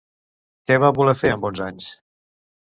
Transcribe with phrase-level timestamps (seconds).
[0.71, 1.91] Què va voler fer amb onze anys?